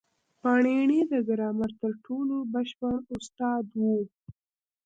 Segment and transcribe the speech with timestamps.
[0.41, 3.97] پاڼيڼى د ګرامر تر ټولو بشپړ استاد وو.